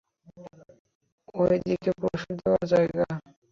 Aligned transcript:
ওই 1.35 1.55
দিকে 1.65 1.89
প্রসাদ 1.99 2.35
দেওয়ার 2.39 2.63
জায়গা। 2.71 3.05